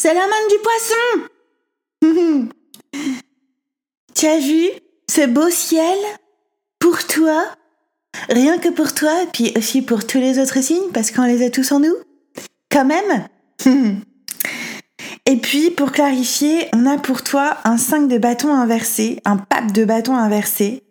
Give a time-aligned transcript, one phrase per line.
[0.00, 1.04] C'est la main du poisson
[4.14, 4.70] Tu as vu
[5.10, 5.98] ce beau ciel
[6.78, 7.44] Pour toi?
[8.28, 11.44] Rien que pour toi, et puis aussi pour tous les autres signes, parce qu'on les
[11.44, 11.96] a tous en nous
[12.70, 13.28] Quand même
[15.26, 19.72] Et puis, pour clarifier, on a pour toi un 5 de bâton inversé, un pape
[19.72, 20.84] de bâton inversé.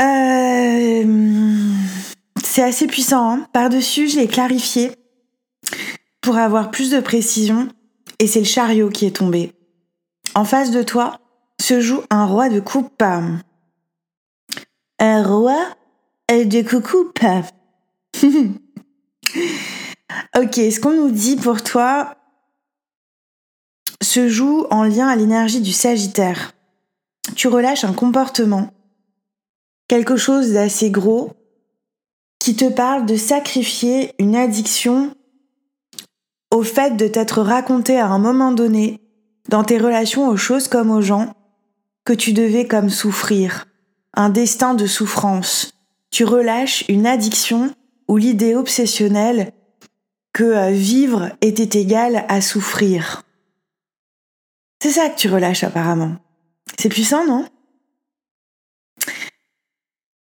[0.00, 1.04] Euh,
[2.42, 3.30] c'est assez puissant.
[3.30, 3.46] Hein.
[3.52, 4.90] Par-dessus, je l'ai clarifié
[6.22, 7.68] pour avoir plus de précision.
[8.18, 9.52] Et c'est le chariot qui est tombé.
[10.34, 11.20] En face de toi
[11.60, 13.02] se joue un roi de coupe.
[14.98, 15.58] Un roi
[16.30, 17.20] de coupe.
[20.36, 22.16] ok, ce qu'on nous dit pour toi
[24.02, 26.54] se joue en lien à l'énergie du Sagittaire.
[27.36, 28.72] Tu relâches un comportement,
[29.88, 31.32] quelque chose d'assez gros,
[32.38, 35.14] qui te parle de sacrifier une addiction
[36.52, 39.00] au fait de t'être raconté à un moment donné,
[39.48, 41.34] dans tes relations aux choses comme aux gens,
[42.04, 43.66] que tu devais comme souffrir,
[44.14, 45.72] un destin de souffrance.
[46.10, 47.74] Tu relâches une addiction
[48.06, 49.52] ou l'idée obsessionnelle
[50.34, 53.22] que euh, vivre était égal à souffrir.
[54.82, 56.16] C'est ça que tu relâches apparemment.
[56.78, 57.46] C'est puissant, non?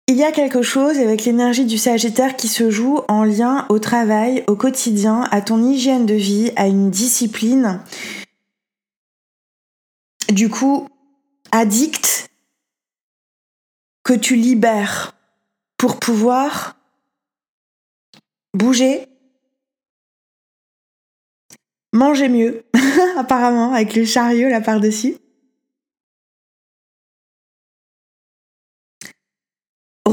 [0.07, 3.79] Il y a quelque chose avec l'énergie du Sagittaire qui se joue en lien au
[3.79, 7.81] travail, au quotidien, à ton hygiène de vie, à une discipline.
[10.29, 10.87] Du coup,
[11.51, 12.29] addict
[14.03, 15.15] que tu libères
[15.77, 16.77] pour pouvoir
[18.53, 19.07] bouger,
[21.93, 22.63] manger mieux,
[23.17, 25.17] apparemment, avec le chariot là par-dessus.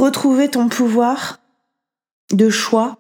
[0.03, 1.39] Retrouver ton pouvoir
[2.33, 2.97] de choix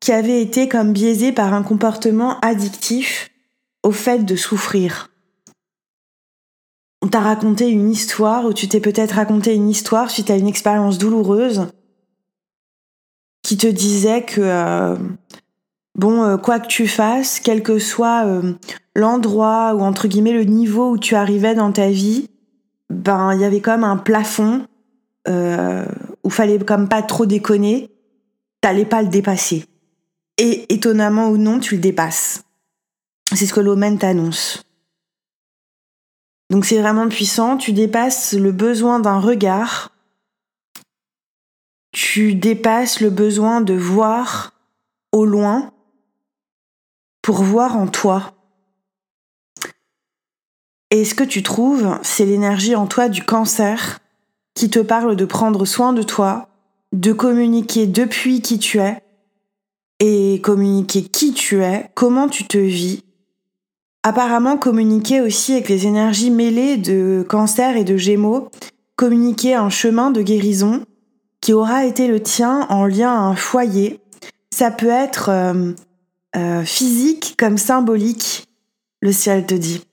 [0.00, 3.30] qui avait été comme biaisé par un comportement addictif
[3.82, 5.10] au fait de souffrir.
[7.02, 10.48] On t'a raconté une histoire ou tu t'es peut-être raconté une histoire suite à une
[10.48, 11.68] expérience douloureuse
[13.42, 14.96] qui te disait que euh,
[15.94, 18.54] bon euh, quoi que tu fasses, quel que soit euh,
[18.94, 22.28] l'endroit ou entre guillemets le niveau où tu arrivais dans ta vie,
[22.90, 24.66] ben il y avait comme un plafond
[26.24, 27.90] où fallait comme pas trop déconner,
[28.60, 29.64] t'allais pas le dépasser.
[30.38, 32.42] Et étonnamment ou non, tu le dépasses.
[33.34, 34.64] C'est ce que l'Omen t'annonce.
[36.50, 39.92] Donc c'est vraiment puissant, tu dépasses le besoin d'un regard,
[41.92, 44.52] tu dépasses le besoin de voir
[45.12, 45.72] au loin
[47.22, 48.34] pour voir en toi.
[50.90, 53.99] Et ce que tu trouves, c'est l'énergie en toi du cancer
[54.60, 56.50] qui te parle de prendre soin de toi,
[56.92, 59.02] de communiquer depuis qui tu es,
[60.00, 63.02] et communiquer qui tu es, comment tu te vis.
[64.02, 68.50] Apparemment communiquer aussi avec les énergies mêlées de cancer et de gémeaux,
[68.96, 70.84] communiquer un chemin de guérison
[71.40, 73.98] qui aura été le tien en lien à un foyer.
[74.54, 75.72] Ça peut être euh,
[76.36, 78.46] euh, physique comme symbolique,
[79.00, 79.86] le ciel te dit.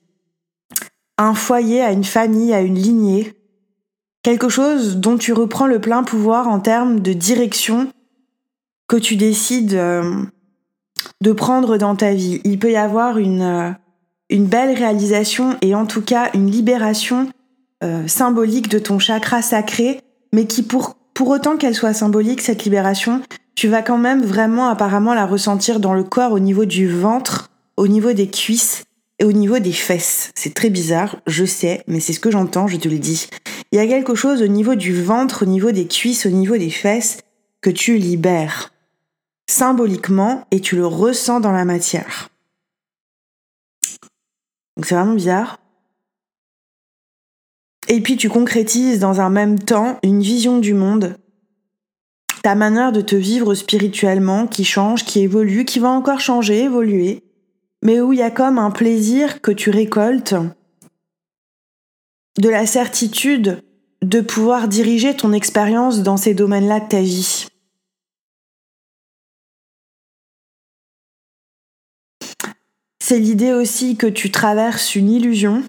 [1.16, 3.32] Un foyer à une famille, à une lignée,
[4.28, 7.88] quelque chose dont tu reprends le plein pouvoir en termes de direction
[8.86, 10.22] que tu décides euh,
[11.22, 12.42] de prendre dans ta vie.
[12.44, 13.70] Il peut y avoir une, euh,
[14.30, 17.30] belle réalisation et en tout cas une libération
[17.82, 20.02] euh, symbolique de ton chakra sacré,
[20.34, 23.22] mais qui pour autant qu'elle soit symbolique, cette libération,
[23.54, 27.48] tu vas quand même vraiment apparemment la ressentir dans le corps au niveau du ventre,
[27.78, 28.84] au niveau des cuisses
[29.20, 30.32] et au niveau des fesses.
[30.34, 33.26] C'est très bizarre, je sais, mais c'est ce que j'entends, je te le dis.
[33.72, 36.56] Il y a quelque chose au niveau du ventre, au niveau des cuisses, au niveau
[36.56, 37.18] des fesses,
[37.60, 38.72] que tu libères
[39.48, 42.30] symboliquement et tu le ressens dans la matière.
[44.76, 45.58] Donc c'est vraiment bizarre.
[47.88, 51.16] Et puis tu concrétises dans un même temps une vision du monde,
[52.42, 57.24] ta manière de te vivre spirituellement qui change, qui évolue, qui va encore changer, évoluer,
[57.82, 60.34] mais où il y a comme un plaisir que tu récoltes,
[62.38, 63.62] de la certitude
[64.02, 67.48] de pouvoir diriger ton expérience dans ces domaines-là de ta vie.
[73.00, 75.64] C'est l'idée aussi que tu traverses une illusion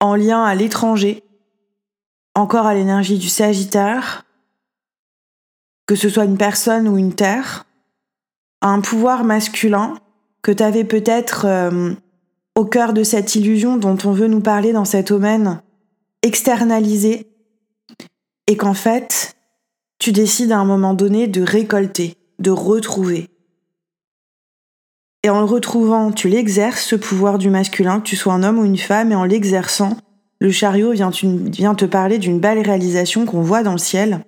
[0.00, 1.24] en lien à l'étranger,
[2.34, 4.24] encore à l'énergie du Sagittaire,
[5.86, 7.64] que ce soit une personne ou une terre,
[8.60, 9.94] un pouvoir masculin
[10.42, 11.94] que tu avais peut-être euh,
[12.56, 15.60] au cœur de cette illusion dont on veut nous parler dans cet domaine,
[16.22, 17.30] externalisé,
[18.48, 19.36] et qu'en fait,
[19.98, 23.28] tu décides à un moment donné de récolter, de retrouver.
[25.22, 28.58] Et en le retrouvant, tu l'exerces, ce pouvoir du masculin, que tu sois un homme
[28.58, 29.96] ou une femme, et en l'exerçant,
[30.38, 34.24] le chariot vient, vient te parler d'une belle réalisation qu'on voit dans le ciel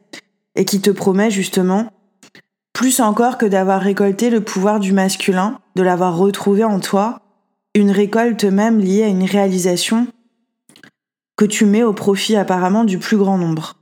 [0.55, 1.93] et qui te promet justement,
[2.73, 7.21] plus encore que d'avoir récolté le pouvoir du masculin, de l'avoir retrouvé en toi,
[7.79, 10.07] une récolte même liée à une réalisation
[11.37, 13.77] que tu mets au profit apparemment du plus grand nombre.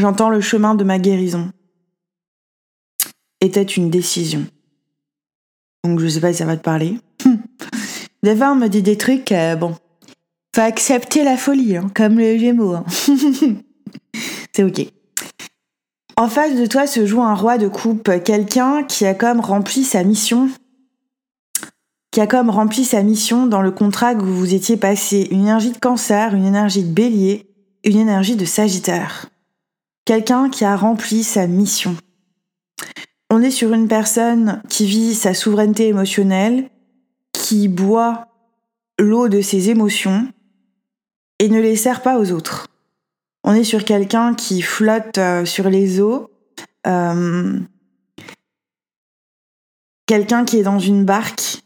[0.00, 1.52] J'entends le chemin de ma guérison.
[3.40, 4.46] Était une décision.
[5.84, 6.98] Donc je sais pas si ça va te parler.
[8.24, 9.76] On me dit des trucs, euh, bon,
[10.54, 12.74] faut accepter la folie, hein, comme le Gémeaux.
[12.74, 12.84] Hein.
[14.54, 14.86] C'est ok.
[16.16, 19.82] En face de toi se joue un roi de coupe, quelqu'un qui a comme rempli
[19.82, 20.50] sa mission,
[22.12, 25.72] qui a comme rempli sa mission dans le contrat que vous étiez passé, une énergie
[25.72, 27.50] de cancer, une énergie de bélier,
[27.82, 29.32] une énergie de sagittaire
[30.04, 31.96] quelqu'un qui a rempli sa mission.
[33.30, 36.68] On est sur une personne qui vit sa souveraineté émotionnelle,
[37.32, 38.28] qui boit
[38.98, 40.28] l'eau de ses émotions
[41.38, 42.68] et ne les sert pas aux autres.
[43.44, 46.30] On est sur quelqu'un qui flotte euh, sur les eaux,
[46.86, 47.58] euh,
[50.06, 51.62] quelqu'un qui est dans une barque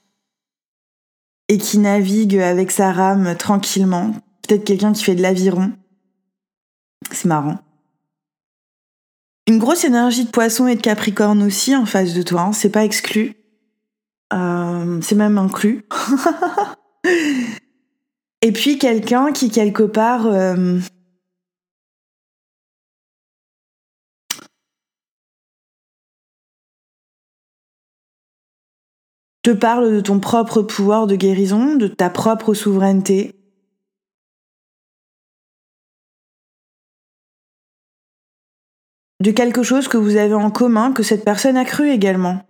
[1.49, 5.73] et qui navigue avec sa rame tranquillement, peut-être quelqu'un qui fait de l'aviron.
[7.11, 7.59] C'est marrant.
[9.49, 12.71] Une grosse énergie de poisson et de capricorne aussi en face de toi, hein, c'est
[12.71, 13.35] pas exclu.
[14.33, 15.85] Euh, c'est même inclus.
[18.43, 20.27] et puis quelqu'un qui quelque part...
[20.27, 20.81] Euh,
[29.47, 33.33] te parle de ton propre pouvoir de guérison, de ta propre souveraineté,
[39.21, 42.43] de quelque chose que vous avez en commun, que cette personne a cru également,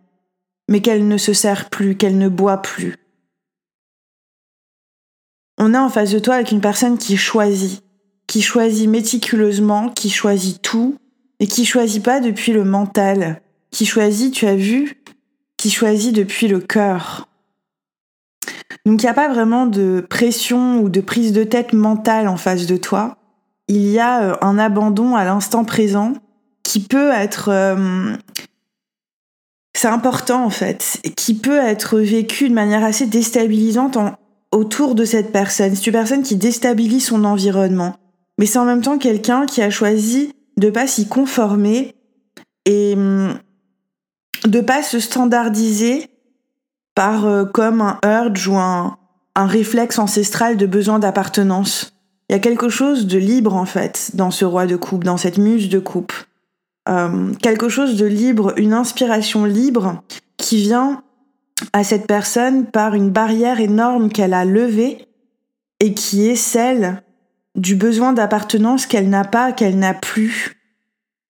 [0.70, 2.96] mais qu'elle ne se sert plus, qu'elle ne boit plus.
[5.58, 7.84] On est en face de toi avec une personne qui choisit,
[8.26, 10.96] qui choisit méticuleusement, qui choisit tout,
[11.40, 15.02] et qui choisit pas depuis le mental, qui choisit, tu as vu,
[15.56, 17.28] qui choisit depuis le cœur.
[18.84, 22.36] Donc il n'y a pas vraiment de pression ou de prise de tête mentale en
[22.36, 23.16] face de toi.
[23.68, 26.12] Il y a euh, un abandon à l'instant présent
[26.62, 28.16] qui peut être euh,
[29.76, 33.98] c'est important en fait, qui peut être vécu de manière assez déstabilisante
[34.50, 35.74] autour de cette personne.
[35.74, 37.94] C'est une personne qui déstabilise son environnement,
[38.38, 41.94] mais c'est en même temps quelqu'un qui a choisi de pas s'y conformer
[42.64, 43.38] et hum,
[44.44, 46.10] de pas se standardiser
[46.94, 48.98] par euh, comme un urge ou un,
[49.34, 51.92] un réflexe ancestral de besoin d'appartenance.
[52.28, 55.16] Il y a quelque chose de libre en fait dans ce roi de coupe, dans
[55.16, 56.12] cette muse de coupe.
[56.88, 60.02] Euh, quelque chose de libre, une inspiration libre
[60.36, 61.02] qui vient
[61.72, 65.06] à cette personne par une barrière énorme qu'elle a levée
[65.80, 67.02] et qui est celle
[67.54, 70.56] du besoin d'appartenance qu'elle n'a pas, qu'elle n'a plus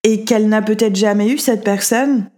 [0.02, 2.30] et qu'elle n'a peut-être jamais eu cette personne,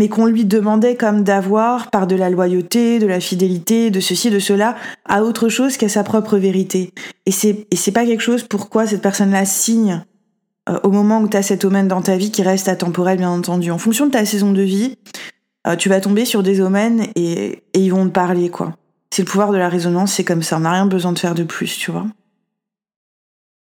[0.00, 4.30] mais qu'on lui demandait comme d'avoir par de la loyauté, de la fidélité, de ceci,
[4.30, 4.74] de cela,
[5.04, 6.94] à autre chose qu'à sa propre vérité.
[7.26, 10.02] Et c'est, et pas quelque chose pourquoi cette personne-là signe
[10.70, 13.28] euh, au moment où tu as cet domaine dans ta vie qui reste atemporel, bien
[13.28, 13.70] entendu.
[13.70, 14.96] En fonction de ta saison de vie,
[15.66, 18.72] euh, tu vas tomber sur des omens et, et ils vont te parler, quoi.
[19.14, 20.56] C'est le pouvoir de la résonance, c'est comme ça.
[20.56, 22.06] On n'a rien besoin de faire de plus, tu vois.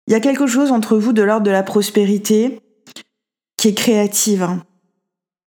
[0.07, 2.61] Il y a quelque chose entre vous de l'ordre de la prospérité
[3.57, 4.63] qui est créative, hein.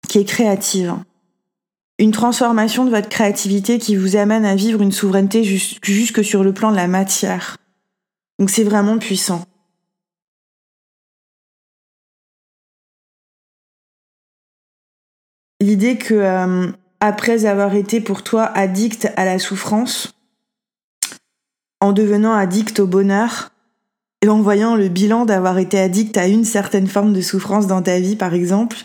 [0.09, 0.95] Qui est créative.
[1.99, 6.53] Une transformation de votre créativité qui vous amène à vivre une souveraineté jusque sur le
[6.53, 7.57] plan de la matière.
[8.39, 9.47] Donc c'est vraiment puissant.
[15.61, 16.71] l'idée que euh,
[17.01, 20.15] après avoir été pour toi addict à la souffrance,
[21.81, 23.51] en devenant addict au bonheur,
[24.23, 27.83] et en voyant le bilan d'avoir été addict à une certaine forme de souffrance dans
[27.83, 28.77] ta vie, par exemple,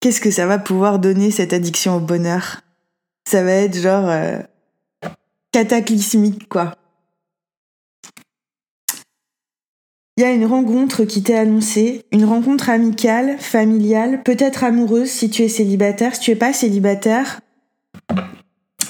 [0.00, 2.62] qu'est-ce que ça va pouvoir donner cette addiction au bonheur?
[3.28, 4.38] Ça va être genre euh,
[5.52, 6.74] cataclysmique, quoi.
[10.16, 15.30] Il y a une rencontre qui t'est annoncée, une rencontre amicale, familiale, peut-être amoureuse si
[15.30, 16.14] tu es célibataire.
[16.14, 17.40] Si tu es pas célibataire,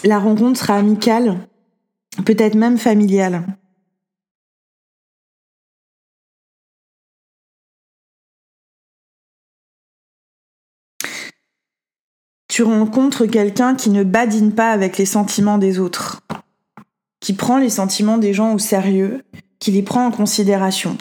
[0.03, 1.39] la rencontre sera amicale,
[2.25, 3.45] peut-être même familiale.
[12.61, 16.21] tu rencontres quelqu'un qui ne badine pas avec les sentiments des autres,
[17.19, 19.25] qui prend les sentiments des gens au sérieux,
[19.59, 20.99] qui les prend en considération.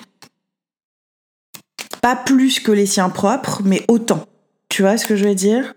[2.02, 4.26] Pas plus que les siens propres, mais autant.
[4.70, 5.74] Tu vois ce que je veux dire?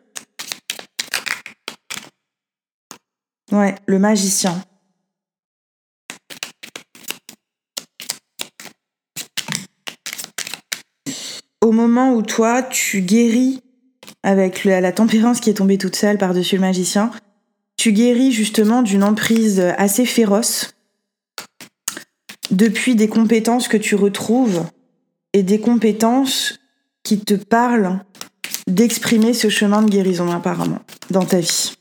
[3.50, 4.62] Ouais, le magicien.
[11.60, 13.64] Au moment où toi, tu guéris
[14.22, 17.10] avec la, tempérance qui est tombée toute seule par-dessus le magicien,
[17.76, 20.74] tu guéris justement d'une emprise assez féroce
[22.50, 24.64] depuis des compétences que tu retrouves
[25.32, 26.60] et des compétences
[27.02, 28.04] qui te parlent
[28.68, 31.74] d'exprimer ce chemin de guérison apparemment dans ta vie.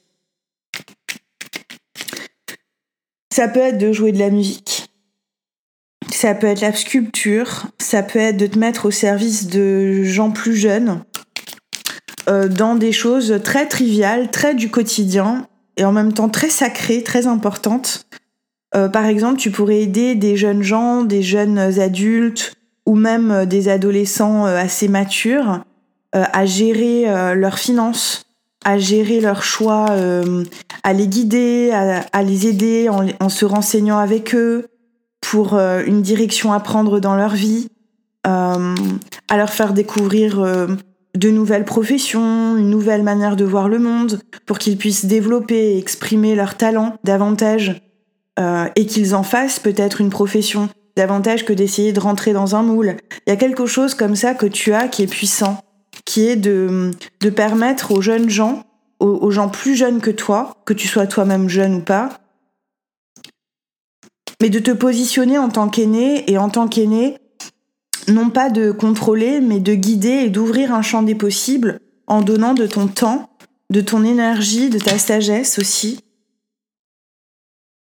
[3.32, 4.90] Ça peut être de jouer de la musique,
[6.12, 10.32] ça peut être la sculpture, ça peut être de te mettre au service de gens
[10.32, 11.04] plus jeunes
[12.50, 15.48] dans des choses très triviales, très du quotidien
[15.78, 18.06] et en même temps très sacrées, très importantes.
[18.76, 22.54] Euh, par exemple, tu pourrais aider des jeunes gens, des jeunes adultes
[22.86, 25.64] ou même euh, des adolescents assez matures
[26.14, 28.26] à gérer leurs finances,
[28.66, 29.86] à gérer leurs choix,
[30.84, 34.68] à les guider, à, les aider en, se renseignant avec eux
[35.22, 37.70] pour une direction à prendre dans leur vie,
[38.26, 40.46] à leur faire découvrir
[41.16, 45.78] de nouvelles professions, une nouvelle manière de voir le monde, pour qu'ils puissent développer et
[45.78, 47.82] exprimer leurs talents davantage,
[48.40, 52.64] euh, et qu'ils en fassent peut-être une profession davantage que d'essayer de rentrer dans un
[52.64, 52.96] moule.
[53.26, 55.64] Il y a quelque chose comme ça que tu as qui est puissant,
[56.06, 56.92] qui est de,
[57.22, 58.64] de permettre aux jeunes gens,
[59.00, 62.10] aux, aux gens plus jeunes que toi, que tu sois toi-même jeune ou pas,
[64.42, 67.18] mais de te positionner en tant qu'aîné et en tant qu'aîné,
[68.08, 72.54] non pas de contrôler, mais de guider et d'ouvrir un champ des possibles en donnant
[72.54, 73.30] de ton temps,
[73.70, 76.04] de ton énergie, de ta sagesse aussi,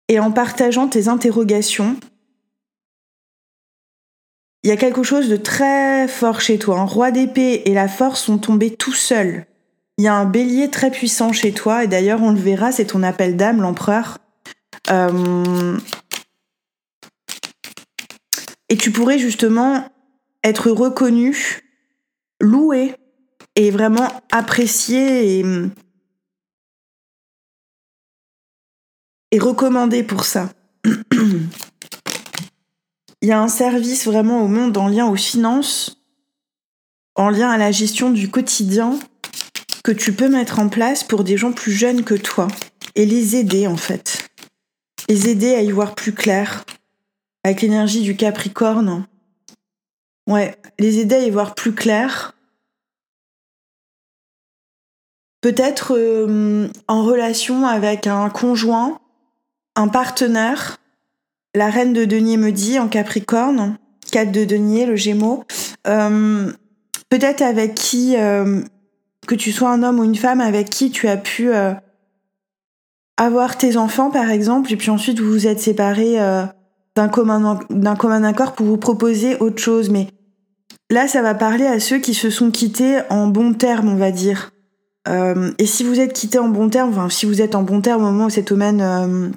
[0.07, 1.97] et en partageant tes interrogations.
[4.63, 6.79] Il y a quelque chose de très fort chez toi.
[6.79, 9.45] Un roi d'épée et la force sont tombés tout seuls.
[9.97, 12.85] Il y a un bélier très puissant chez toi, et d'ailleurs on le verra, c'est
[12.85, 14.17] ton appel d'âme, l'empereur.
[14.91, 15.77] Euh,
[18.69, 19.87] et tu pourrais justement
[20.45, 21.61] être reconnu,
[22.39, 22.95] loué
[23.55, 25.43] et vraiment apprécié et,
[29.39, 30.53] recommandé pour ça.
[33.21, 36.01] Il y a un service vraiment au monde en lien aux finances,
[37.15, 38.97] en lien à la gestion du quotidien
[39.83, 42.47] que tu peux mettre en place pour des gens plus jeunes que toi
[42.95, 44.29] et les aider en fait.
[45.09, 46.63] Les aider à y voir plus clair
[47.43, 49.05] avec l'énergie du Capricorne
[50.27, 52.33] Ouais, les aider à y voir plus clair.
[55.41, 58.99] Peut-être euh, en relation avec un conjoint,
[59.75, 60.77] un partenaire.
[61.53, 63.77] La reine de denier me dit en Capricorne,
[64.11, 65.43] 4 de denier, le Gémeaux.
[65.85, 66.51] Euh,
[67.09, 68.61] peut-être avec qui, euh,
[69.27, 71.51] que tu sois un homme ou une femme, avec qui tu as pu
[73.17, 76.17] avoir tes enfants par exemple, et puis ensuite vous vous êtes séparés
[76.95, 77.59] d'un commun,
[77.97, 79.91] commun accord pour vous proposer autre chose.
[79.91, 80.07] Mais
[80.95, 84.11] là, ça va parler à ceux qui se sont quittés en bon terme, on va
[84.11, 84.51] dire.
[85.07, 87.81] Euh, et si vous êtes quittés en bon terme, enfin, si vous êtes en bon
[87.81, 89.29] terme au moment où cet homme euh,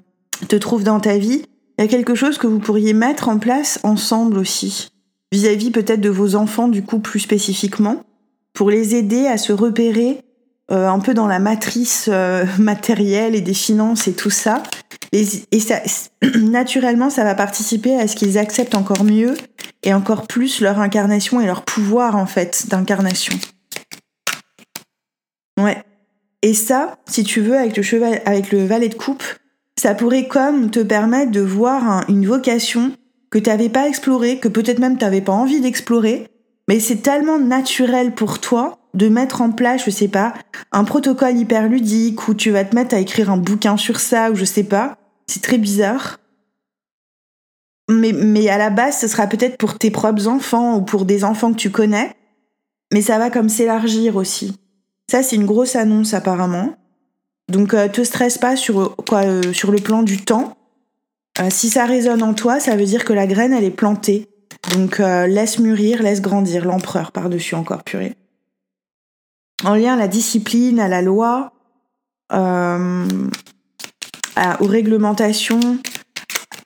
[0.47, 1.43] te trouve dans ta vie,
[1.77, 4.93] il y a quelque chose que vous pourriez mettre en place ensemble aussi.
[5.33, 8.03] Vis-à-vis peut-être de vos enfants, du coup, plus spécifiquement,
[8.55, 10.23] pour les aider à se repérer
[10.71, 12.09] euh, un peu dans la matrice
[12.59, 14.63] matérielle et des finances et tout ça,
[15.13, 15.81] et, ça,
[16.39, 19.35] naturellement, ça va participer à ce qu'ils acceptent encore mieux
[19.83, 23.35] et encore plus leur incarnation et leur pouvoir en fait d'incarnation.
[25.59, 25.83] Ouais.
[26.43, 29.25] Et ça, si tu veux, avec le cheval, avec le valet de coupe,
[29.79, 32.93] ça pourrait comme te permettre de voir une vocation
[33.31, 36.29] que tu n'avais pas explorée, que peut-être même tu n'avais pas envie d'explorer,
[36.69, 40.35] mais c'est tellement naturel pour toi de mettre en place, je sais pas,
[40.73, 44.31] un protocole hyper ludique où tu vas te mettre à écrire un bouquin sur ça
[44.31, 44.97] ou je sais pas.
[45.27, 46.19] C'est très bizarre.
[47.91, 51.25] Mais, mais à la base, ce sera peut-être pour tes propres enfants ou pour des
[51.25, 52.15] enfants que tu connais.
[52.93, 54.59] Mais ça va comme s'élargir aussi.
[55.11, 56.75] Ça, c'est une grosse annonce apparemment.
[57.49, 60.55] Donc, euh, te stresse pas sur, quoi, euh, sur le plan du temps.
[61.41, 64.29] Euh, si ça résonne en toi, ça veut dire que la graine, elle est plantée.
[64.75, 68.17] Donc, laisse mûrir, laisse grandir l'empereur par-dessus encore, purée
[69.65, 71.53] en lien à la discipline, à la loi,
[72.33, 73.07] euh,
[74.61, 75.79] aux réglementations,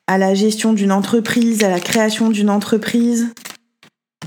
[0.06, 3.32] à la gestion d'une entreprise, à la création d'une entreprise.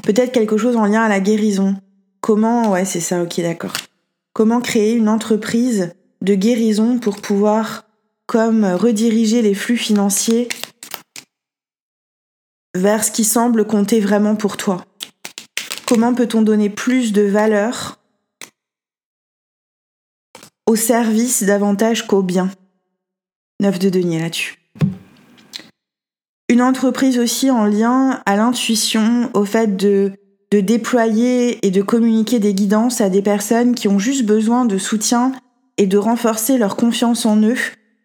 [0.03, 1.75] Peut-être quelque chose en lien à la guérison.
[2.21, 3.73] Comment, ouais, c'est ça, ok, d'accord.
[4.33, 7.85] Comment créer une entreprise de guérison pour pouvoir,
[8.25, 10.49] comme, rediriger les flux financiers
[12.75, 14.85] vers ce qui semble compter vraiment pour toi?
[15.85, 17.99] Comment peut-on donner plus de valeur
[20.65, 22.49] au service davantage qu'au bien.
[23.61, 24.57] 9 de denier là-dessus.
[26.49, 30.11] Une entreprise aussi en lien à l'intuition, au fait de,
[30.51, 34.77] de déployer et de communiquer des guidances à des personnes qui ont juste besoin de
[34.77, 35.31] soutien
[35.77, 37.57] et de renforcer leur confiance en eux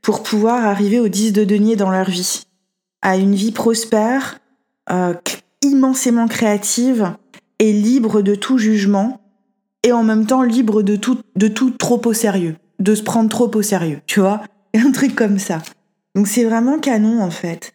[0.02, 2.42] pour pouvoir arriver au 10 de denier dans leur vie.
[3.02, 4.38] À une vie prospère,
[4.90, 5.14] euh,
[5.62, 7.12] immensément créative
[7.58, 9.20] et libre de tout jugement
[9.84, 13.28] et en même temps libre de tout, de tout trop au sérieux, de se prendre
[13.28, 14.42] trop au sérieux, tu vois
[14.74, 15.58] Un truc comme ça.
[16.14, 17.72] Donc c'est vraiment canon en fait.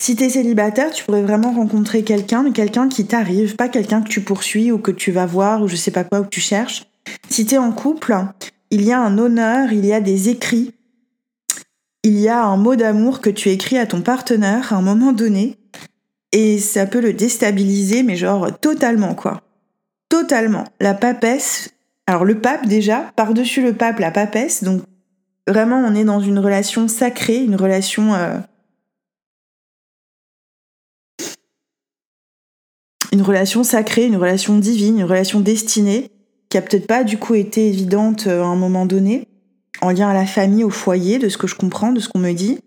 [0.00, 4.20] Si t'es célibataire, tu pourrais vraiment rencontrer quelqu'un, quelqu'un qui t'arrive, pas quelqu'un que tu
[4.20, 6.86] poursuis ou que tu vas voir ou je sais pas quoi ou que tu cherches.
[7.28, 8.16] Si t'es en couple,
[8.70, 10.72] il y a un honneur, il y a des écrits,
[12.02, 15.12] il y a un mot d'amour que tu écris à ton partenaire à un moment
[15.12, 15.58] donné,
[16.32, 19.42] et ça peut le déstabiliser, mais genre totalement quoi.
[20.08, 20.64] Totalement.
[20.80, 21.70] La papesse,
[22.06, 24.82] alors le pape déjà, par-dessus le pape, la papesse, donc
[25.48, 28.14] vraiment on est dans une relation sacrée, une relation...
[28.14, 28.38] Euh,
[33.12, 36.10] une relation sacrée, une relation divine, une relation destinée,
[36.48, 39.28] qui a peut-être pas du coup été évidente euh, à un moment donné,
[39.80, 42.18] en lien à la famille, au foyer, de ce que je comprends, de ce qu'on
[42.18, 42.58] me dit.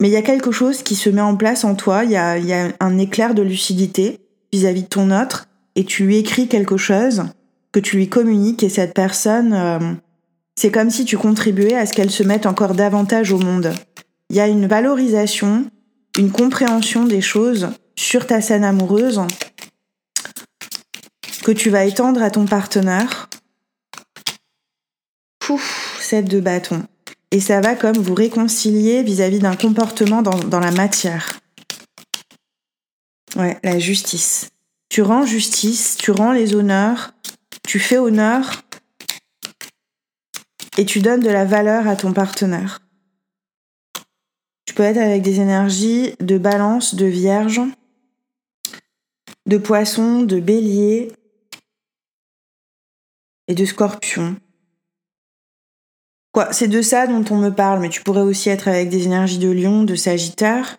[0.00, 2.16] Mais il y a quelque chose qui se met en place en toi, il y
[2.16, 4.18] a, y a, un éclair de lucidité
[4.52, 5.46] vis-à-vis de ton autre,
[5.76, 7.24] et tu lui écris quelque chose
[7.72, 9.92] que tu lui communiques, et cette personne, euh,
[10.54, 13.74] c'est comme si tu contribuais à ce qu'elle se mette encore davantage au monde.
[14.30, 15.68] Il y a une valorisation,
[16.16, 19.20] une compréhension des choses sur ta scène amoureuse
[21.42, 23.28] que tu vas étendre à ton partenaire.
[25.40, 26.84] Pouf, cette de bâton.
[27.30, 31.40] Et ça va comme vous réconcilier vis-à-vis d'un comportement dans, dans la matière.
[33.36, 34.48] Ouais, la justice.
[34.88, 37.12] Tu rends justice, tu rends les honneurs,
[37.66, 38.62] tu fais honneur
[40.76, 42.80] et tu donnes de la valeur à ton partenaire.
[44.66, 47.60] Tu peux être avec des énergies de balance, de vierge,
[49.46, 51.12] de poisson, de bélier
[53.46, 54.36] et de scorpion.
[56.32, 59.06] Quoi, c'est de ça dont on me parle, mais tu pourrais aussi être avec des
[59.06, 60.78] énergies de lion, de sagittaire.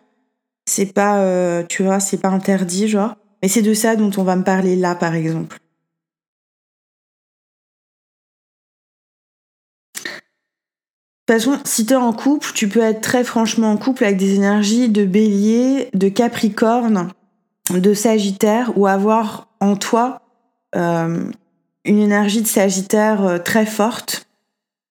[0.67, 3.15] C'est pas, euh, tu vois, c'est pas interdit, genre.
[3.45, 5.59] Mais c'est de ça dont on va me parler là, par exemple.
[9.93, 10.01] De
[11.27, 14.33] toute façon, si t'es en couple, tu peux être très franchement en couple avec des
[14.33, 17.11] énergies de bélier, de capricorne,
[17.69, 20.23] de Sagittaire ou avoir en toi
[20.75, 21.29] euh,
[21.83, 24.27] une énergie de Sagittaire euh, très forte,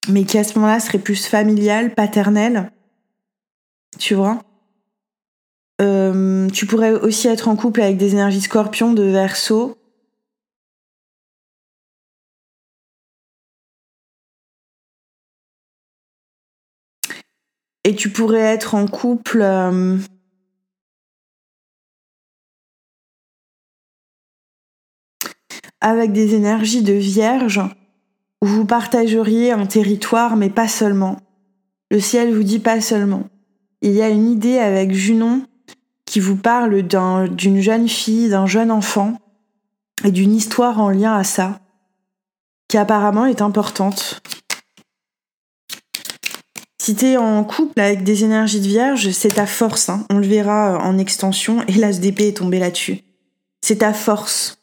[0.09, 2.71] mais qui à ce moment-là serait plus familiale, paternelle.
[3.99, 4.45] Tu vois?
[5.81, 9.77] Euh, Tu pourrais aussi être en couple avec des énergies Scorpion, de Verseau.
[17.85, 19.43] Et tu pourrais être en couple
[25.85, 27.61] avec des énergies de vierge,
[28.41, 31.19] où vous partageriez un territoire, mais pas seulement.
[31.91, 33.29] Le ciel vous dit pas seulement.
[33.83, 35.47] Il y a une idée avec Junon
[36.15, 39.21] qui vous parle d'une jeune fille, d'un jeune enfant,
[40.05, 41.59] et d'une histoire en lien à ça,
[42.69, 44.23] qui apparemment est importante.
[46.81, 50.07] Si t'es en couple avec des énergies de vierge, c'est ta force, hein.
[50.09, 53.01] on le verra en extension, et l'ASDP est tombé là-dessus.
[53.61, 54.63] C'est ta force.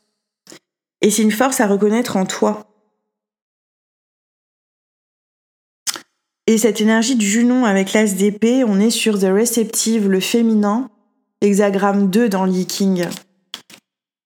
[1.02, 2.66] Et c'est une force à reconnaître en toi.
[6.48, 10.90] Et cette énergie du Junon avec l'As d'épée, on est sur The Receptive, le féminin,
[11.42, 13.08] hexagramme 2 dans le King,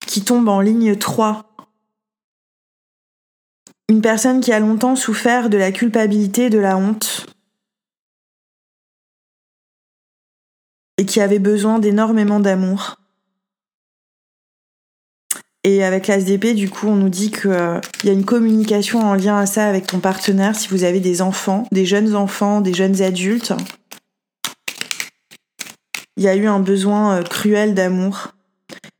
[0.06, 1.56] qui tombe en ligne 3.
[3.90, 7.28] Une personne qui a longtemps souffert de la culpabilité, de la honte,
[10.98, 12.98] et qui avait besoin d'énormément d'amour.
[15.64, 19.16] Et avec l'ASDP, du coup, on nous dit qu'il euh, y a une communication en
[19.16, 22.74] lien à ça avec ton partenaire si vous avez des enfants, des jeunes enfants, des
[22.74, 23.52] jeunes adultes.
[26.18, 28.30] Il y a eu un besoin euh, cruel d'amour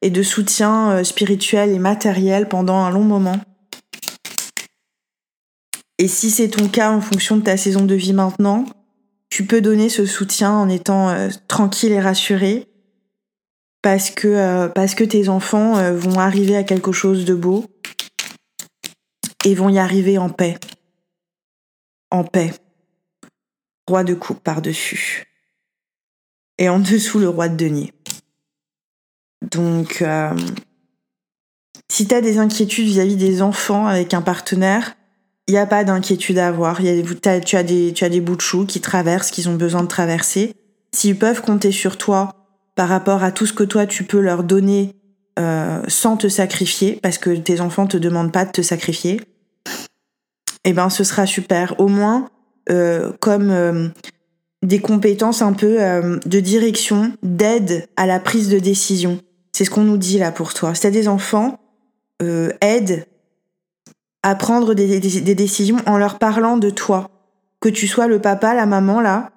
[0.02, 3.40] et de soutien euh, spirituel et matériel pendant un long moment.
[5.98, 8.66] Et si c'est ton cas en fonction de ta saison de vie maintenant,
[9.30, 11.16] tu peux donner ce soutien en étant
[11.48, 12.68] tranquille et rassuré
[13.86, 17.66] parce que, euh, tes enfants euh, vont arriver à quelque chose de beau
[19.46, 20.58] et vont y arriver en paix.
[22.10, 22.52] En paix.
[23.88, 25.35] Roi de coupe par-dessus.
[26.58, 27.94] Et en dessous, le roi de denier.
[29.52, 30.34] Donc, euh,
[31.90, 34.96] si tu as des inquiétudes vis-à-vis des enfants avec un partenaire,
[35.48, 36.80] il n'y a pas d'inquiétude à avoir.
[36.80, 40.56] Tu, as des, tu as bouts de chou qui traversent, qu'ils ont besoin de traverser.
[40.94, 42.34] S'ils peuvent compter sur toi
[42.76, 44.96] par rapport à tout ce que toi tu peux leur donner
[45.40, 49.22] euh, sans te sacrifier, parce que tes enfants te demandent pas de te sacrifier,
[50.64, 51.80] eh ben ce sera super.
[51.80, 52.30] Au moins,
[52.70, 53.92] euh, comme
[54.66, 55.78] des compétences un peu
[56.26, 59.20] de direction, d'aide à la prise de décision.
[59.54, 60.76] C'est ce qu'on nous dit là pour toi.
[60.76, 61.60] Si t'as des enfants,
[62.62, 63.06] aide
[64.26, 65.00] à prendre des,
[65.36, 67.12] décisions en leur parlant de toi.
[67.62, 69.30] Que tu sois le papa, la maman, là,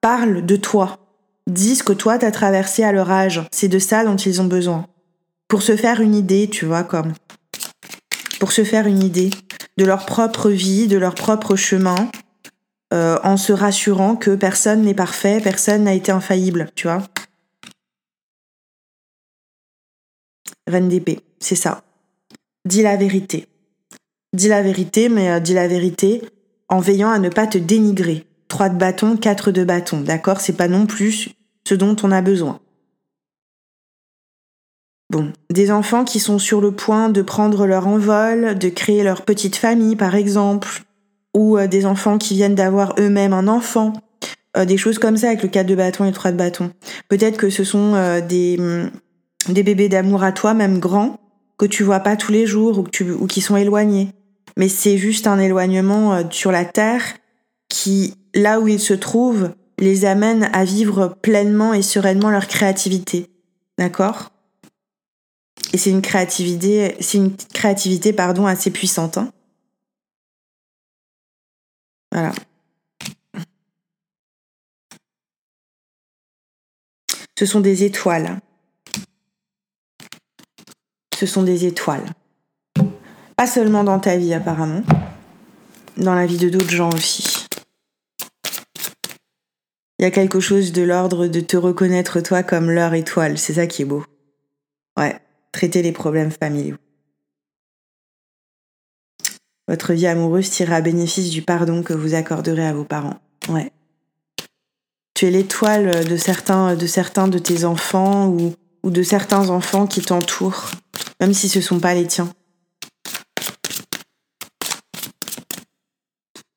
[0.00, 0.98] parle de toi.
[1.46, 3.40] Dis ce que toi t'as traversé à leur âge.
[3.52, 4.86] C'est de ça dont ils ont besoin.
[5.46, 7.12] Pour se faire une idée, tu vois, comme.
[8.40, 9.30] Pour se faire une idée
[9.76, 12.10] de leur propre vie, de leur propre chemin,
[12.92, 17.02] euh, en se rassurant que personne n'est parfait, personne n'a été infaillible, tu vois.
[20.66, 21.82] Reine d'épée, c'est ça.
[22.66, 23.48] Dis la vérité.
[24.34, 26.22] Dis la vérité, mais euh, dis la vérité
[26.68, 28.26] en veillant à ne pas te dénigrer.
[28.48, 30.40] Trois de bâton, quatre de bâton, d'accord?
[30.40, 31.30] C'est pas non plus
[31.66, 32.60] ce dont on a besoin.
[35.10, 39.22] Bon, des enfants qui sont sur le point de prendre leur envol, de créer leur
[39.22, 40.84] petite famille par exemple,
[41.34, 43.92] ou euh, des enfants qui viennent d'avoir eux-mêmes un enfant,
[44.56, 46.70] euh, des choses comme ça avec le 4 de bâton et le 3 de bâton.
[47.08, 51.18] Peut-être que ce sont des, mm, des bébés d'amour à toi, même grands,
[51.58, 52.84] que tu vois pas tous les jours ou,
[53.20, 54.12] ou qui sont éloignés
[54.56, 57.02] mais c'est juste un éloignement euh, sur la Terre
[57.68, 63.28] qui, là où ils se trouvent, les amène à vivre pleinement et sereinement leur créativité.
[63.78, 64.30] D'accord?
[65.72, 69.16] Et c'est une créativité, c'est une créativité pardon assez puissante.
[69.18, 69.30] Hein
[72.12, 72.32] voilà.
[77.38, 78.38] Ce sont des étoiles.
[81.18, 82.04] Ce sont des étoiles.
[83.36, 84.82] Pas seulement dans ta vie apparemment,
[85.96, 87.46] dans la vie de d'autres gens aussi.
[89.98, 93.54] Il y a quelque chose de l'ordre de te reconnaître toi comme leur étoile, c'est
[93.54, 94.04] ça qui est beau.
[94.98, 95.18] Ouais,
[95.52, 96.76] traiter les problèmes familiaux.
[99.72, 103.18] Votre vie amoureuse tirera bénéfice du pardon que vous accorderez à vos parents.
[103.48, 103.72] Ouais.
[105.14, 108.54] Tu es l'étoile de certains, de certains de tes enfants ou,
[108.90, 110.66] de certains enfants qui t'entourent,
[111.20, 112.30] même si ce ne sont pas les tiens.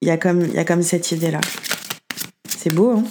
[0.01, 1.39] Il y a comme cette idée-là.
[2.49, 3.04] C'est beau, hein?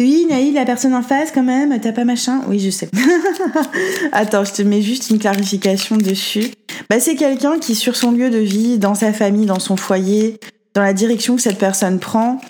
[0.00, 2.42] Oui, Naïl, la personne en face, quand même, t'as pas machin?
[2.48, 2.90] Oui, je sais.
[4.12, 6.50] Attends, je te mets juste une clarification dessus.
[6.90, 10.40] Bah, c'est quelqu'un qui, sur son lieu de vie, dans sa famille, dans son foyer,
[10.74, 12.40] dans la direction que cette personne prend,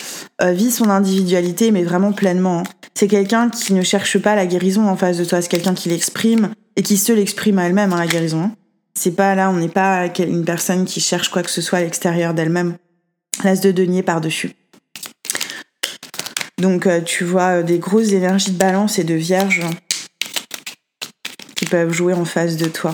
[0.41, 2.61] euh, vit son individualité, mais vraiment pleinement.
[2.61, 2.63] Hein.
[2.95, 5.89] C'est quelqu'un qui ne cherche pas la guérison en face de toi, c'est quelqu'un qui
[5.89, 8.41] l'exprime et qui se l'exprime à elle-même, hein, la guérison.
[8.41, 8.51] Hein.
[8.95, 11.81] C'est pas là, on n'est pas une personne qui cherche quoi que ce soit à
[11.81, 12.77] l'extérieur d'elle-même.
[13.43, 14.55] L'as de denier par-dessus.
[16.61, 19.61] Donc euh, tu vois euh, des grosses énergies de balance et de vierge
[21.55, 22.93] qui peuvent jouer en face de toi.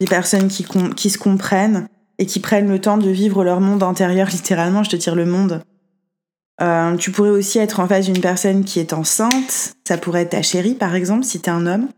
[0.00, 4.28] Des personnes qui, se comprennent et qui prennent le temps de vivre leur monde intérieur,
[4.28, 5.62] littéralement, je te tire le monde.
[6.60, 9.74] Euh, tu pourrais aussi être en face d'une personne qui est enceinte.
[9.86, 11.88] Ça pourrait être ta chérie, par exemple, si t'es un homme.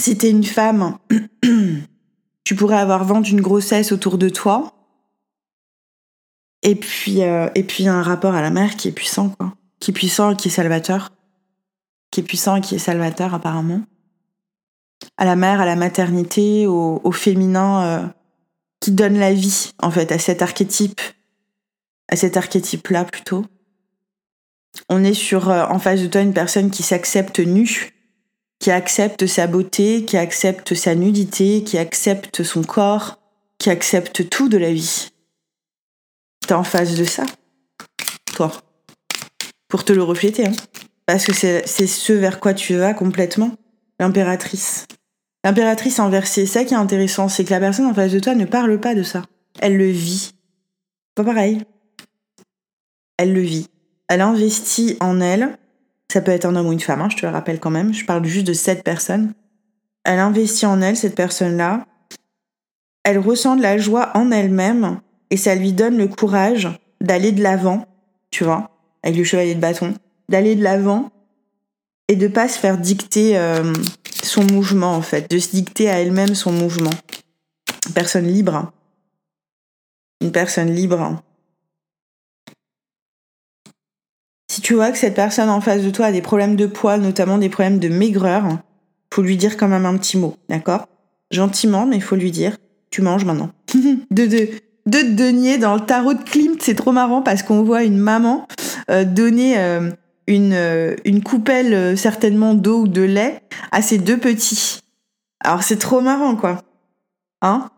[0.00, 0.96] Si t'es une femme,
[2.44, 4.72] tu pourrais avoir vendu une grossesse autour de toi.
[6.62, 9.54] Et puis, euh, et puis un rapport à la mère qui est puissant, quoi.
[9.80, 11.10] Qui est puissant qui est salvateur.
[12.10, 13.82] Qui est puissant et qui est salvateur, apparemment.
[15.16, 18.06] À la mère, à la maternité, au, féminin euh,
[18.80, 21.00] qui donne la vie, en fait, à cet archétype.
[22.08, 23.44] À cet archétype-là, plutôt.
[24.88, 27.92] On est sur, euh, en face de toi, une personne qui s'accepte nue
[28.62, 33.18] qui accepte sa beauté, qui accepte sa nudité, qui accepte son corps,
[33.58, 35.11] qui accepte tout de la vie.
[36.46, 37.24] T'es en face de ça,
[38.34, 38.52] toi,
[39.68, 40.52] pour te le refléter, hein.
[41.06, 43.52] parce que c'est ce vers quoi tu vas complètement,
[44.00, 44.86] l'impératrice.
[45.44, 48.44] L'impératrice inversée, ça qui est intéressant, c'est que la personne en face de toi ne
[48.44, 49.22] parle pas de ça.
[49.60, 50.34] Elle le vit.
[51.14, 51.62] Pas pareil.
[53.16, 53.68] Elle le vit.
[54.08, 55.58] Elle investit en elle
[56.12, 57.94] ça peut être un homme ou une femme, hein, je te le rappelle quand même.
[57.94, 59.32] Je parle juste de cette personne.
[60.04, 61.86] Elle investit en elle, cette personne-là.
[63.02, 65.00] Elle ressent de la joie en elle-même
[65.32, 66.68] et ça lui donne le courage
[67.00, 67.86] d'aller de l'avant,
[68.30, 68.70] tu vois,
[69.02, 69.94] avec le chevalier de bâton,
[70.28, 71.10] d'aller de l'avant
[72.08, 73.72] et de pas se faire dicter euh,
[74.22, 76.90] son mouvement en fait, de se dicter à elle-même son mouvement.
[77.94, 78.72] Personne libre.
[80.20, 81.22] Une personne libre.
[84.50, 86.98] Si tu vois que cette personne en face de toi a des problèmes de poids,
[86.98, 88.58] notamment des problèmes de maigreur,
[89.14, 90.88] faut lui dire quand même un petit mot, d'accord?
[91.30, 92.58] Gentiment, mais il faut lui dire,
[92.90, 93.50] tu manges maintenant.
[94.10, 94.50] de, de,
[94.86, 98.46] de deniers dans le tarot de Klimt, c'est trop marrant parce qu'on voit une maman
[98.90, 99.90] euh, donner euh,
[100.26, 104.80] une, euh, une coupelle certainement d'eau ou de lait à ses deux petits.
[105.40, 106.62] Alors c'est trop marrant quoi.
[107.42, 107.70] Hein?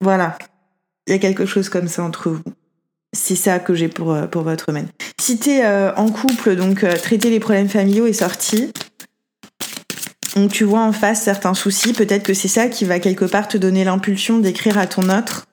[0.00, 0.36] Voilà.
[1.06, 2.42] Il y a quelque chose comme ça entre vous.
[3.12, 4.88] C'est ça que j'ai pour, pour votre domaine.
[5.18, 8.72] Si t'es en couple, donc traiter les problèmes familiaux est sorti.
[10.34, 13.48] Donc tu vois en face certains soucis, peut-être que c'est ça qui va quelque part
[13.48, 15.46] te donner l'impulsion d'écrire à ton autre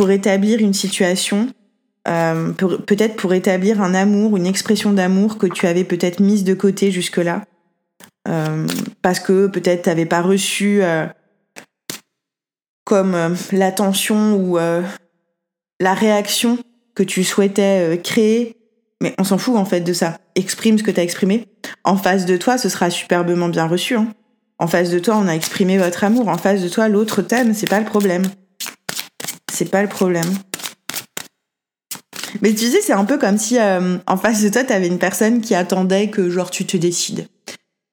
[0.00, 1.50] pour établir une situation,
[2.08, 6.54] euh, peut-être pour établir un amour, une expression d'amour que tu avais peut-être mise de
[6.54, 7.44] côté jusque-là,
[8.26, 8.66] euh,
[9.02, 11.06] parce que peut-être tu n'avais pas reçu euh,
[12.84, 16.56] comme l'attention ou la réaction
[16.94, 18.56] que tu souhaitais créer.
[19.02, 20.16] Mais on s'en fout en fait de ça.
[20.34, 21.46] Exprime ce que tu as exprimé.
[21.84, 23.96] En face de toi, ce sera superbement bien reçu.
[23.96, 24.14] Hein.
[24.58, 26.28] En face de toi, on a exprimé votre amour.
[26.28, 28.22] En face de toi, l'autre t'aime, c'est pas le problème.
[29.60, 30.24] C'est pas le problème.
[32.40, 34.98] Mais tu sais, c'est un peu comme si euh, en face de toi, t'avais une
[34.98, 37.26] personne qui attendait que genre tu te décides.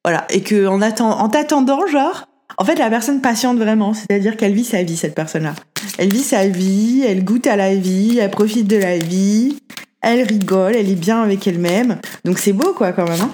[0.06, 0.26] Voilà.
[0.30, 3.94] Et que en, en t'attendant, genre, en fait, la personne patiente vraiment.
[3.94, 5.56] C'est-à-dire qu'elle vit sa vie, cette personne-là.
[5.98, 9.58] Elle vit sa vie, elle goûte à la vie, elle profite de la vie,
[10.00, 12.00] elle rigole, elle est bien avec elle-même.
[12.24, 13.20] Donc c'est beau, quoi, quand même.
[13.20, 13.32] Hein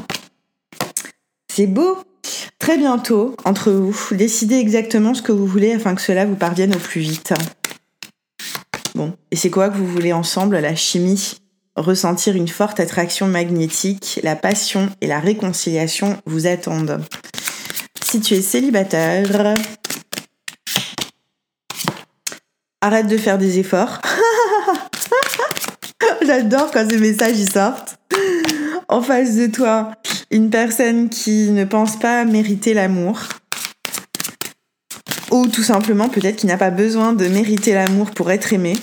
[1.52, 2.00] c'est beau.
[2.58, 6.74] Très bientôt, entre vous, décidez exactement ce que vous voulez afin que cela vous parvienne
[6.74, 7.34] au plus vite.
[8.96, 11.38] Bon, et c'est quoi que vous voulez ensemble La chimie?
[11.76, 17.04] Ressentir une forte attraction magnétique, la passion et la réconciliation vous attendent.
[18.04, 19.56] Si tu es célibataire,
[22.82, 24.02] arrête de faire des efforts.
[26.26, 27.98] J'adore quand ces messages y sortent.
[28.88, 29.94] En face de toi,
[30.30, 33.18] une personne qui ne pense pas mériter l'amour.
[35.34, 38.78] Ou tout simplement peut-être qui n'a pas besoin de mériter l'amour pour être aimé.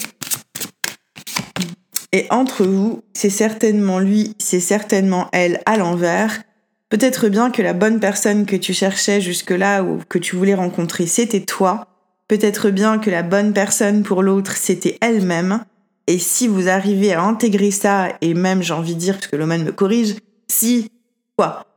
[2.10, 6.42] Et entre vous, c'est certainement lui, c'est certainement elle à l'envers.
[6.88, 11.06] Peut-être bien que la bonne personne que tu cherchais jusque-là ou que tu voulais rencontrer,
[11.06, 11.86] c'était toi.
[12.26, 15.64] Peut-être bien que la bonne personne pour l'autre, c'était elle-même.
[16.08, 19.36] Et si vous arrivez à intégrer ça, et même j'ai envie de dire, parce que
[19.36, 20.16] Loman me corrige,
[20.48, 20.90] si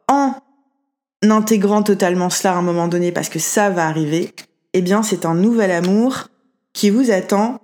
[0.07, 0.33] en
[1.21, 4.33] intégrant totalement cela à un moment donné, parce que ça va arriver,
[4.73, 6.29] eh bien, c'est un nouvel amour
[6.73, 7.61] qui vous attend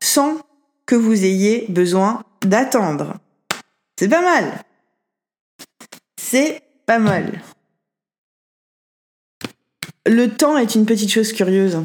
[0.00, 0.38] sans
[0.86, 3.16] que vous ayez besoin d'attendre.
[3.98, 4.52] C'est pas mal.
[6.20, 7.40] C'est pas mal.
[10.06, 11.78] Le temps est une petite chose curieuse.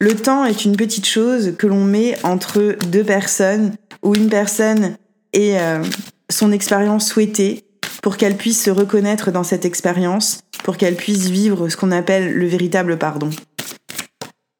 [0.00, 4.96] Le temps est une petite chose que l'on met entre deux personnes où une personne
[5.32, 5.84] et euh,
[6.28, 7.64] son expérience souhaitée
[8.02, 12.32] pour qu'elle puisse se reconnaître dans cette expérience, pour qu'elle puisse vivre ce qu'on appelle
[12.32, 13.30] le véritable pardon.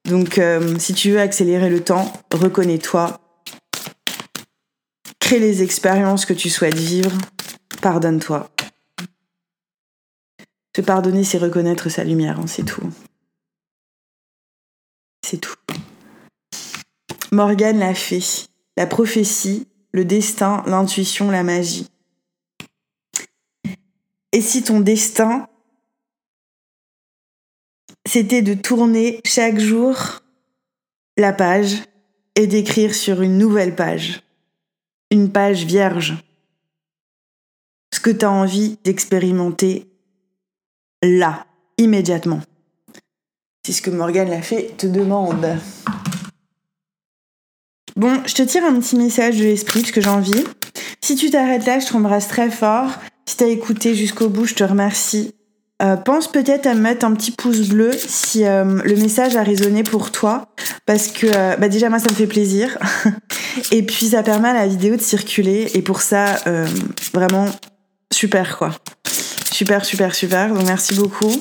[0.04, 3.20] Donc euh, si tu veux accélérer le temps, reconnais-toi,
[5.20, 7.12] crée les expériences que tu souhaites vivre,
[7.80, 8.50] pardonne-toi.
[10.74, 12.90] Se pardonner, c'est reconnaître sa lumière, hein, c'est tout.
[15.24, 15.54] C'est tout.
[17.30, 18.48] Morgane l'a fait.
[18.76, 21.88] La prophétie, le destin, l'intuition, la magie.
[24.32, 25.46] Et si ton destin,
[28.12, 29.96] c'était de tourner chaque jour
[31.16, 31.78] la page
[32.34, 34.22] et d'écrire sur une nouvelle page,
[35.10, 36.22] une page vierge,
[37.90, 39.86] ce que tu as envie d'expérimenter
[41.02, 41.46] là,
[41.78, 42.42] immédiatement.
[43.64, 45.46] C'est ce que Morgane l'a fait, te demande.
[47.96, 50.44] Bon, je te tire un petit message de l'esprit parce que j'ai envie.
[51.00, 52.90] Si tu t'arrêtes là, je t'embrasse très fort.
[53.24, 55.34] Si t'as écouté jusqu'au bout, je te remercie.
[55.82, 59.82] Euh, pense peut-être à mettre un petit pouce bleu si euh, le message a résonné
[59.82, 60.46] pour toi,
[60.86, 62.78] parce que euh, bah déjà moi ça me fait plaisir,
[63.72, 66.36] et puis ça permet à la vidéo de circuler, et pour ça
[67.12, 67.46] vraiment
[68.12, 68.70] super quoi,
[69.50, 70.54] super super super.
[70.54, 71.32] Donc merci beaucoup.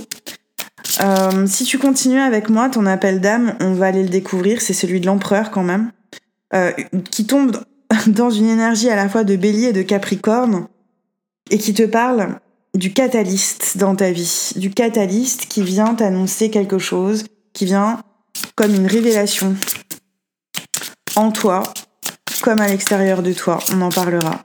[1.46, 5.00] si tu continues avec moi, ton appel d'âme, on va aller le découvrir, c'est celui
[5.02, 5.92] de l'empereur quand même,
[7.12, 7.58] qui tombe
[8.08, 10.68] dans une énergie à la fois de bélier et de capricorne
[11.52, 12.40] et qui te parle
[12.76, 18.02] du catalyste dans ta vie, du catalyste qui vient t'annoncer quelque chose, qui vient
[18.56, 19.56] comme une révélation
[21.16, 21.64] en toi,
[22.42, 23.60] comme à l'extérieur de toi.
[23.74, 24.44] On en parlera.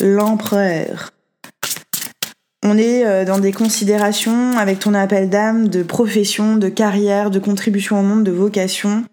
[0.00, 1.10] L'empereur.
[2.62, 7.38] On est euh, dans des considérations avec ton appel d'âme de profession, de carrière, de
[7.38, 9.04] contribution au monde, de vocation,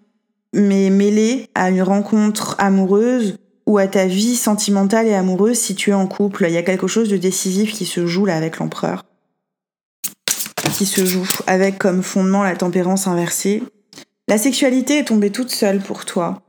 [0.54, 3.38] mais mêlé à une rencontre amoureuse
[3.72, 6.46] ou à ta vie sentimentale et amoureuse si tu es en couple.
[6.50, 9.06] Il y a quelque chose de décisif qui se joue là avec l'empereur.
[10.74, 13.64] Qui se joue avec comme fondement la tempérance inversée.
[14.28, 16.42] La sexualité est tombée toute seule pour toi.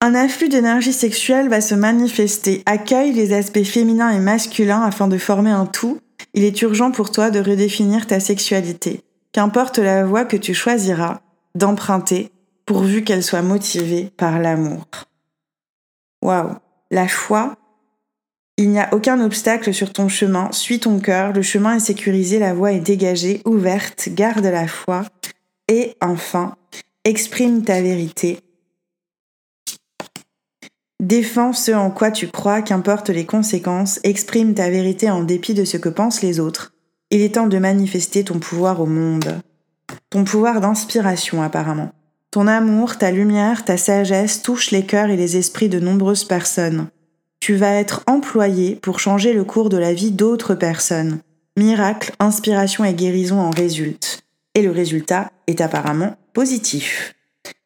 [0.00, 2.64] Un afflux d'énergie sexuelle va se manifester.
[2.66, 6.00] Accueille les aspects féminins et masculins afin de former un tout.
[6.34, 9.02] Il est urgent pour toi de redéfinir ta sexualité.
[9.30, 11.20] Qu'importe la voie que tu choisiras
[11.54, 12.32] d'emprunter,
[12.66, 14.86] pourvu qu'elle soit motivée par l'amour.
[16.26, 16.56] Waouh,
[16.90, 17.56] la foi.
[18.56, 22.40] Il n'y a aucun obstacle sur ton chemin, suis ton cœur, le chemin est sécurisé,
[22.40, 25.04] la voie est dégagée, ouverte, garde la foi.
[25.68, 26.56] Et enfin,
[27.04, 28.40] exprime ta vérité,
[30.98, 35.64] Défends ce en quoi tu crois, qu'importe les conséquences, exprime ta vérité en dépit de
[35.64, 36.72] ce que pensent les autres.
[37.12, 39.40] Il est temps de manifester ton pouvoir au monde.
[40.10, 41.92] Ton pouvoir d'inspiration apparemment.
[42.30, 46.88] Ton amour, ta lumière, ta sagesse touchent les cœurs et les esprits de nombreuses personnes.
[47.40, 51.20] Tu vas être employé pour changer le cours de la vie d'autres personnes.
[51.56, 54.20] Miracle, inspiration et guérison en résultent.
[54.54, 57.14] Et le résultat est apparemment positif.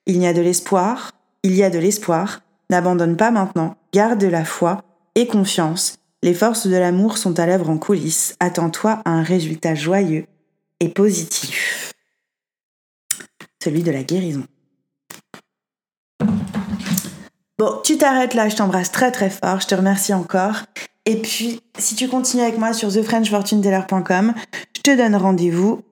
[0.07, 4.45] Il y a de l'espoir, il y a de l'espoir, N'abandonne pas maintenant, garde la
[4.45, 4.85] foi
[5.17, 5.97] et confiance.
[6.23, 8.37] Les forces de l'amour sont à l'œuvre en coulisses.
[8.39, 10.27] Attends-toi à un résultat joyeux
[10.79, 11.80] et positif.
[13.63, 14.45] Celui de la guérison.
[17.59, 20.63] Bon, tu t'arrêtes là, je t'embrasse très très fort, je te remercie encore.
[21.05, 24.35] Et puis, si tu continues avec moi sur thefrenchfortuneteller.com,
[24.77, 25.83] je te donne rendez-vous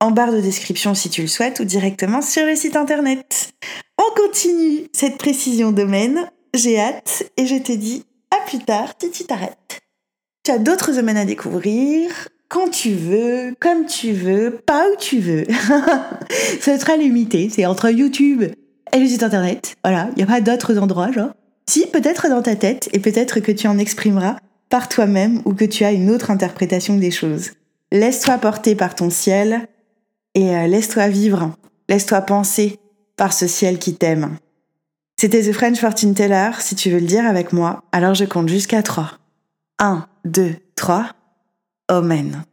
[0.00, 3.52] en barre de description si tu le souhaites ou directement sur le site internet.
[3.98, 6.30] On continue cette précision domaine.
[6.54, 9.80] J'ai hâte et je te dis à plus tard si tu t'arrêtes.
[10.44, 15.18] Tu as d'autres domaines à découvrir quand tu veux, comme tu veux, pas où tu
[15.18, 15.44] veux.
[16.60, 19.76] Ce sera limité, c'est entre YouTube et le site internet.
[19.84, 21.32] Voilà, il n'y a pas d'autres endroits, genre.
[21.68, 24.36] Si, peut-être dans ta tête, et peut-être que tu en exprimeras
[24.70, 27.50] par toi-même ou que tu as une autre interprétation des choses.
[27.92, 29.68] Laisse-toi porter par ton ciel
[30.34, 31.54] et euh, laisse-toi vivre,
[31.88, 32.78] laisse-toi penser
[33.16, 34.36] par ce ciel qui t'aime.
[35.18, 38.48] C'était The French Fortune Teller, si tu veux le dire avec moi, alors je compte
[38.48, 39.12] jusqu'à 3.
[39.78, 41.10] 1, 2, 3.
[41.90, 42.44] Amen.